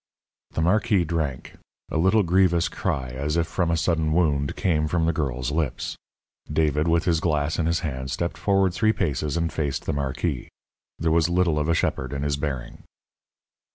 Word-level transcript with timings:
The 0.53 0.63
marquis 0.63 1.05
drank. 1.05 1.57
A 1.91 1.97
little 1.99 2.23
grievous 2.23 2.69
cry, 2.69 3.09
as 3.11 3.37
if 3.37 3.45
from 3.45 3.69
a 3.69 3.77
sudden 3.77 4.13
wound, 4.13 4.55
came 4.55 4.87
from 4.87 5.05
the 5.05 5.13
girl's 5.13 5.51
lips. 5.51 5.95
David, 6.51 6.87
with 6.87 7.05
his 7.05 7.19
glass 7.19 7.59
in 7.59 7.67
his 7.67 7.81
hand, 7.81 8.09
stepped 8.09 8.35
forward 8.39 8.73
three 8.73 8.93
paces 8.93 9.37
and 9.37 9.53
faced 9.53 9.85
the 9.85 9.93
marquis. 9.93 10.49
There 10.97 11.11
was 11.11 11.29
little 11.29 11.59
of 11.59 11.69
a 11.69 11.75
shepherd 11.75 12.13
in 12.13 12.23
his 12.23 12.35
bearing. 12.35 12.81